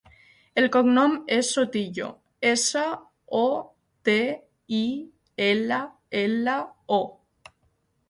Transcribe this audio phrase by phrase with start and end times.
[0.61, 2.07] El cognom és Sotillo:
[2.53, 2.87] essa,
[3.43, 3.45] o,
[4.11, 4.19] te,
[4.81, 4.83] i,
[5.53, 5.83] ela,
[6.27, 6.61] ela,
[7.01, 7.05] o.